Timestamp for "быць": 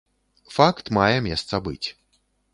1.69-1.87